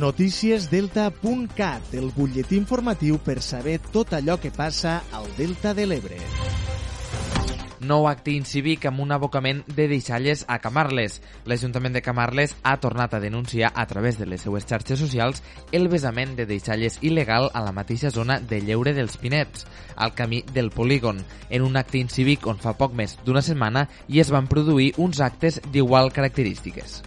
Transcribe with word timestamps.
Noticiesdelta.cat, 0.00 1.92
el 1.92 2.08
butlletí 2.16 2.56
informatiu 2.56 3.18
per 3.20 3.42
saber 3.44 3.76
tot 3.92 4.14
allò 4.16 4.38
que 4.40 4.48
passa 4.48 5.02
al 5.12 5.26
Delta 5.36 5.74
de 5.76 5.84
l'Ebre. 5.84 6.16
Nou 7.84 8.06
acte 8.08 8.32
incívic 8.32 8.86
amb 8.88 9.02
un 9.04 9.12
abocament 9.12 9.60
de 9.68 9.88
deixalles 9.92 10.46
a 10.48 10.56
Camarles. 10.64 11.18
L'Ajuntament 11.44 11.92
de 11.98 12.00
Camarles 12.04 12.56
ha 12.62 12.78
tornat 12.80 13.12
a 13.12 13.20
denunciar 13.20 13.72
a 13.74 13.84
través 13.92 14.16
de 14.16 14.24
les 14.24 14.40
seues 14.40 14.64
xarxes 14.64 15.00
socials 15.04 15.44
el 15.72 15.88
besament 15.92 16.32
de 16.36 16.48
deixalles 16.48 16.96
il·legal 17.04 17.50
a 17.52 17.60
la 17.60 17.76
mateixa 17.76 18.08
zona 18.08 18.40
de 18.40 18.62
Lleure 18.64 18.96
dels 18.96 19.20
Pinets, 19.20 19.68
al 19.96 20.16
camí 20.16 20.40
del 20.54 20.72
polígon, 20.72 21.20
en 21.50 21.68
un 21.68 21.76
acte 21.76 22.00
incívic 22.00 22.48
on 22.48 22.56
fa 22.56 22.72
poc 22.72 22.96
més 22.96 23.18
d'una 23.26 23.44
setmana 23.44 23.84
i 24.08 24.24
es 24.24 24.32
van 24.32 24.48
produir 24.48 24.94
uns 24.96 25.20
actes 25.20 25.60
d'igual 25.68 26.08
característiques. 26.12 27.02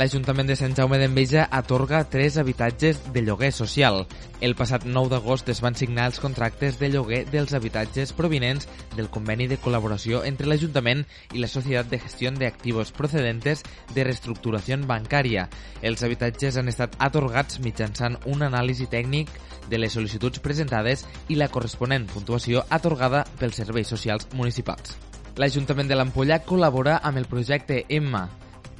L'Ajuntament 0.00 0.48
de 0.48 0.54
Sant 0.56 0.72
Jaume 0.72 0.96
d'Enveja 0.96 1.42
atorga 1.52 1.98
tres 2.08 2.38
habitatges 2.40 3.02
de 3.12 3.20
lloguer 3.20 3.50
social. 3.52 4.06
El 4.40 4.54
passat 4.56 4.86
9 4.88 5.10
d'agost 5.12 5.50
es 5.52 5.60
van 5.60 5.76
signar 5.76 6.06
els 6.08 6.22
contractes 6.24 6.78
de 6.80 6.88
lloguer 6.88 7.26
dels 7.28 7.52
habitatges 7.52 8.14
provinents 8.16 8.64
del 8.96 9.10
conveni 9.12 9.44
de 9.50 9.58
col·laboració 9.60 10.22
entre 10.24 10.48
l'Ajuntament 10.48 11.04
i 11.36 11.44
la 11.44 11.52
Societat 11.52 11.92
de 11.92 12.00
Gestió 12.00 12.32
de 12.32 12.52
Procedentes 12.96 13.66
de 13.92 14.08
Reestructuració 14.08 14.80
Bancària. 14.88 15.50
Els 15.82 16.02
habitatges 16.02 16.56
han 16.56 16.72
estat 16.72 16.96
atorgats 16.98 17.60
mitjançant 17.60 18.16
un 18.24 18.40
anàlisi 18.40 18.88
tècnic 18.88 19.28
de 19.68 19.76
les 19.76 19.92
sol·licituds 19.92 20.40
presentades 20.40 21.04
i 21.28 21.36
la 21.36 21.52
corresponent 21.52 22.08
puntuació 22.08 22.64
atorgada 22.70 23.26
pels 23.38 23.60
serveis 23.60 23.92
socials 23.92 24.32
municipals. 24.32 24.96
L'Ajuntament 25.36 25.92
de 25.92 25.94
l'Ampolla 25.94 26.40
col·labora 26.40 27.02
amb 27.04 27.18
el 27.20 27.28
projecte 27.28 27.84
EMMA, 27.86 28.28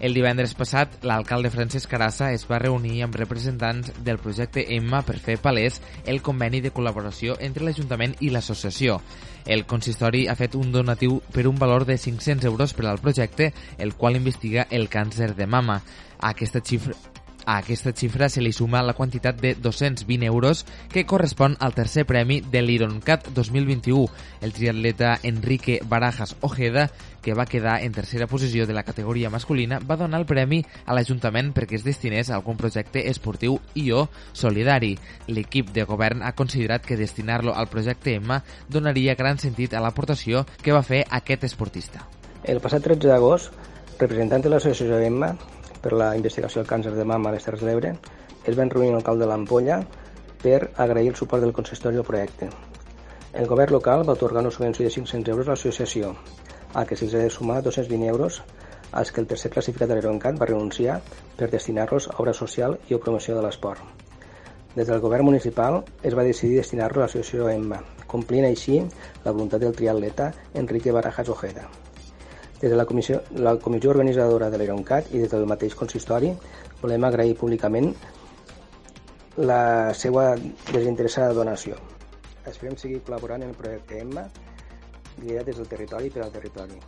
el 0.00 0.14
divendres 0.16 0.54
passat, 0.56 0.94
l'alcalde 1.04 1.50
Francesc 1.52 1.90
Carassa 1.92 2.30
es 2.32 2.46
va 2.48 2.58
reunir 2.62 3.02
amb 3.04 3.16
representants 3.20 3.92
del 4.04 4.18
projecte 4.18 4.64
EMMA 4.76 5.02
per 5.04 5.18
fer 5.20 5.36
palès 5.42 5.76
el 6.08 6.22
conveni 6.24 6.62
de 6.64 6.72
col·laboració 6.72 7.36
entre 7.44 7.66
l'Ajuntament 7.66 8.16
i 8.24 8.32
l'associació. 8.32 8.96
El 9.44 9.66
consistori 9.68 10.26
ha 10.28 10.38
fet 10.40 10.56
un 10.56 10.72
donatiu 10.72 11.20
per 11.34 11.46
un 11.48 11.60
valor 11.60 11.84
de 11.84 11.98
500 11.98 12.48
euros 12.48 12.72
per 12.72 12.86
al 12.88 13.00
projecte, 13.04 13.52
el 13.78 13.94
qual 13.94 14.16
investiga 14.16 14.66
el 14.70 14.88
càncer 14.88 15.34
de 15.36 15.46
mama. 15.46 15.82
Aquesta 16.18 16.64
xifra, 16.64 16.96
a 17.50 17.58
aquesta 17.58 17.90
xifra 17.90 18.28
se 18.30 18.38
li 18.40 18.52
suma 18.54 18.78
la 18.86 18.94
quantitat 18.94 19.40
de 19.42 19.56
220 19.58 20.26
euros 20.26 20.62
que 20.92 21.02
correspon 21.04 21.56
al 21.58 21.74
tercer 21.74 22.04
premi 22.06 22.38
de 22.40 22.62
l'Ironcat 22.62 23.26
2021. 23.34 24.06
El 24.40 24.52
triatleta 24.52 25.18
Enrique 25.24 25.80
Barajas 25.82 26.36
Ojeda, 26.46 26.92
que 27.22 27.34
va 27.34 27.50
quedar 27.50 27.82
en 27.82 27.90
tercera 27.90 28.28
posició 28.28 28.68
de 28.68 28.72
la 28.72 28.84
categoria 28.84 29.34
masculina, 29.34 29.80
va 29.82 29.98
donar 29.98 30.20
el 30.20 30.30
premi 30.30 30.62
a 30.86 30.94
l'Ajuntament 30.94 31.50
perquè 31.50 31.74
es 31.74 31.84
destinés 31.84 32.30
a 32.30 32.38
algun 32.38 32.56
projecte 32.56 33.08
esportiu 33.10 33.58
i 33.74 33.90
o 33.90 34.06
solidari. 34.32 34.94
L'equip 35.26 35.74
de 35.74 35.82
govern 35.90 36.22
ha 36.22 36.36
considerat 36.38 36.86
que 36.86 36.96
destinar-lo 36.96 37.58
al 37.58 37.66
projecte 37.66 38.14
EMMA 38.14 38.44
donaria 38.68 39.18
gran 39.18 39.42
sentit 39.42 39.74
a 39.74 39.82
l'aportació 39.82 40.46
que 40.62 40.70
va 40.70 40.86
fer 40.86 41.02
aquest 41.10 41.50
esportista. 41.50 42.06
El 42.44 42.62
passat 42.62 42.86
13 42.86 43.10
d'agost, 43.10 43.50
representant 43.98 44.46
de 44.46 44.54
l'associació 44.54 45.02
EMMA 45.02 45.34
per 45.82 45.92
la 45.92 46.14
investigació 46.16 46.60
del 46.60 46.70
càncer 46.70 46.92
de 46.96 47.04
mama 47.04 47.30
a 47.30 47.34
les 47.34 47.46
Terres 47.46 47.62
de 47.62 47.68
l'Ebre, 47.70 47.94
es 48.44 48.56
van 48.56 48.70
reunir 48.70 48.94
al 48.94 49.04
cal 49.06 49.18
de 49.18 49.28
l'Ampolla 49.28 49.80
per 50.42 50.70
agrair 50.76 51.10
el 51.12 51.16
suport 51.16 51.42
del 51.44 51.52
consistori 51.56 52.00
al 52.00 52.08
projecte. 52.08 52.48
El 53.32 53.46
govern 53.46 53.72
local 53.72 54.06
va 54.08 54.16
otorgar 54.18 54.42
una 54.42 54.50
subvenció 54.50 54.84
de 54.84 54.90
500 54.90 55.32
euros 55.32 55.48
a 55.48 55.54
l'associació, 55.54 56.14
a 56.74 56.86
què 56.86 56.96
se'ls 56.96 57.14
ha 57.14 57.24
de 57.24 57.30
sumar 57.30 57.62
220 57.62 58.08
euros 58.10 58.42
als 58.92 59.12
que 59.12 59.20
el 59.20 59.26
tercer 59.30 59.50
classificat 59.54 59.88
de 59.88 59.96
l'Aeroncat 59.96 60.38
va 60.40 60.48
renunciar 60.50 61.00
per 61.36 61.50
destinar-los 61.50 62.08
a 62.10 62.16
obra 62.18 62.34
social 62.34 62.78
i 62.88 62.94
o 62.94 63.00
promoció 63.02 63.36
de 63.36 63.44
l'esport. 63.44 63.82
Des 64.74 64.86
del 64.86 65.02
govern 65.02 65.26
municipal 65.26 65.82
es 66.02 66.16
va 66.16 66.26
decidir 66.26 66.58
destinar-los 66.58 67.02
a 67.02 67.06
l'associació 67.06 67.48
EMMA, 67.50 67.80
complint 68.06 68.46
així 68.46 68.80
la 69.24 69.32
voluntat 69.32 69.62
del 69.62 69.76
triatleta 69.76 70.32
Enrique 70.54 70.92
Barajas 70.94 71.28
Ojeda. 71.28 71.68
Des 72.60 72.70
de 72.70 72.76
la 72.76 72.84
comissió, 72.84 73.22
la 73.36 73.56
comissió 73.56 73.90
organitzadora 73.90 74.50
de 74.50 74.58
l'Aeroncat 74.60 75.14
i 75.14 75.22
des 75.22 75.30
del 75.32 75.46
mateix 75.48 75.74
consistori 75.74 76.34
volem 76.82 77.06
agrair 77.08 77.36
públicament 77.40 77.94
la 79.40 79.94
seva 79.96 80.34
desinteressada 80.72 81.32
donació. 81.32 81.78
Esperem 82.46 82.76
seguir 82.76 83.00
col·laborant 83.06 83.42
en 83.44 83.54
el 83.54 83.56
projecte 83.56 84.00
EMMA 84.00 84.26
liderat 85.20 85.46
des 85.46 85.56
del 85.56 85.68
territori 85.68 86.10
per 86.10 86.24
al 86.24 86.32
territori. 86.32 86.80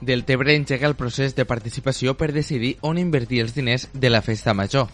Del 0.00 0.24
Tebre 0.24 0.54
engega 0.54 0.86
el 0.86 0.94
procés 0.94 1.34
de 1.34 1.44
participació 1.44 2.14
per 2.14 2.30
decidir 2.32 2.76
on 2.82 2.98
invertir 2.98 3.42
els 3.42 3.54
diners 3.54 3.88
de 3.92 4.10
la 4.10 4.22
festa 4.22 4.54
major. 4.54 4.86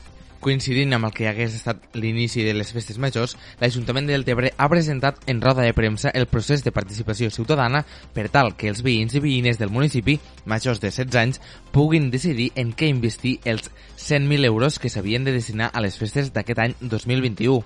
Coincidint 0.44 0.92
amb 0.92 1.06
el 1.08 1.12
que 1.16 1.24
hagués 1.24 1.54
estat 1.56 1.94
l'inici 1.96 2.42
de 2.44 2.52
les 2.52 2.68
festes 2.76 2.98
majors, 3.00 3.32
l'Ajuntament 3.62 4.10
del 4.10 4.26
Tebre 4.28 4.50
ha 4.60 4.66
presentat 4.68 5.22
en 5.32 5.38
roda 5.40 5.64
de 5.64 5.72
premsa 5.72 6.10
el 6.12 6.26
procés 6.28 6.60
de 6.66 6.72
participació 6.74 7.30
ciutadana 7.32 7.80
per 8.12 8.26
tal 8.34 8.52
que 8.52 8.68
els 8.68 8.82
veïns 8.84 9.16
i 9.16 9.22
veïnes 9.24 9.56
del 9.56 9.72
municipi, 9.72 10.18
majors 10.44 10.82
de 10.82 10.90
16 10.90 11.16
anys, 11.22 11.40
puguin 11.72 12.10
decidir 12.12 12.50
en 12.60 12.74
què 12.76 12.90
investir 12.92 13.38
els 13.48 13.70
100.000 13.96 14.44
euros 14.50 14.76
que 14.78 14.92
s'havien 14.92 15.24
de 15.24 15.32
destinar 15.32 15.70
a 15.72 15.80
les 15.80 15.96
festes 15.96 16.28
d'aquest 16.36 16.60
any 16.60 16.76
2021. 16.82 17.64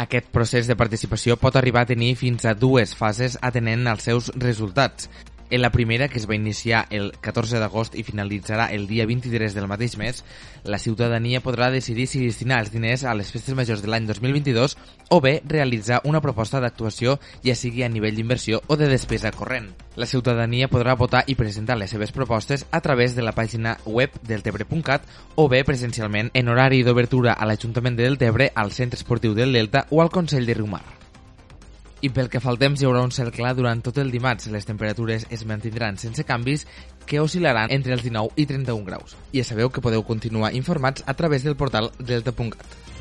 Aquest 0.00 0.32
procés 0.32 0.66
de 0.66 0.80
participació 0.80 1.36
pot 1.36 1.60
arribar 1.60 1.84
a 1.84 1.92
tenir 1.92 2.14
fins 2.16 2.48
a 2.48 2.56
dues 2.56 2.96
fases 2.96 3.36
atenent 3.44 3.84
als 3.86 4.08
seus 4.08 4.32
resultats. 4.40 5.10
En 5.54 5.62
la 5.62 5.70
primera, 5.70 6.08
que 6.08 6.18
es 6.18 6.28
va 6.28 6.34
iniciar 6.34 6.88
el 6.90 7.12
14 7.22 7.60
d'agost 7.62 7.94
i 7.94 8.02
finalitzarà 8.02 8.64
el 8.74 8.88
dia 8.90 9.04
23 9.06 9.54
del 9.54 9.68
mateix 9.70 9.92
mes, 10.00 10.24
la 10.66 10.80
ciutadania 10.82 11.38
podrà 11.44 11.68
decidir 11.70 12.08
si 12.10 12.24
destinar 12.24 12.58
els 12.58 12.72
diners 12.72 13.04
a 13.06 13.12
les 13.14 13.30
festes 13.30 13.54
majors 13.54 13.84
de 13.84 13.92
l'any 13.92 14.08
2022 14.08 14.74
o 15.14 15.20
bé 15.22 15.36
realitzar 15.46 16.00
una 16.10 16.18
proposta 16.24 16.58
d'actuació 16.58 17.20
ja 17.46 17.54
sigui 17.54 17.86
a 17.86 17.92
nivell 17.92 18.18
d'inversió 18.18 18.64
o 18.66 18.74
de 18.74 18.90
despesa 18.90 19.30
corrent. 19.30 19.70
La 19.94 20.10
ciutadania 20.10 20.66
podrà 20.66 20.98
votar 20.98 21.22
i 21.30 21.38
presentar 21.38 21.78
les 21.78 21.94
seves 21.94 22.10
propostes 22.10 22.66
a 22.72 22.82
través 22.82 23.14
de 23.14 23.22
la 23.22 23.36
pàgina 23.38 23.76
web 23.86 24.10
del 24.26 24.42
Tebre.cat 24.42 25.06
o 25.36 25.46
bé 25.46 25.62
presencialment 25.62 26.34
en 26.34 26.50
horari 26.50 26.82
d'obertura 26.82 27.38
a 27.38 27.46
l'Ajuntament 27.46 27.94
del 27.94 28.18
Tebre, 28.18 28.50
al 28.56 28.74
Centre 28.74 28.98
Esportiu 28.98 29.38
del 29.38 29.54
Delta 29.54 29.86
o 29.90 30.02
al 30.02 30.10
Consell 30.10 30.50
de 30.50 30.58
Riumar. 30.58 31.03
I 32.04 32.10
pel 32.12 32.26
que 32.28 32.40
fa 32.44 32.50
al 32.52 32.58
temps, 32.60 32.82
hi 32.82 32.84
haurà 32.84 33.00
un 33.06 33.12
cel 33.16 33.30
clar 33.32 33.54
durant 33.56 33.80
tot 33.84 33.96
el 34.02 34.10
dimarts. 34.12 34.50
Les 34.52 34.68
temperatures 34.68 35.24
es 35.32 35.44
mantindran 35.48 35.96
sense 35.96 36.26
canvis 36.28 36.66
que 37.08 37.22
oscil·laran 37.22 37.72
entre 37.72 37.96
els 37.96 38.04
19 38.04 38.36
i 38.36 38.44
31 38.50 38.84
graus. 38.84 39.16
I 39.32 39.40
ja 39.40 39.48
sabeu 39.48 39.72
que 39.72 39.80
podeu 39.84 40.04
continuar 40.04 40.52
informats 40.52 41.06
a 41.08 41.14
través 41.16 41.48
del 41.48 41.56
portal 41.56 41.88
delta.cat. 41.98 42.93